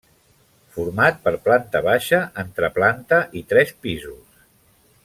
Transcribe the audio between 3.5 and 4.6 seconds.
tres pisos.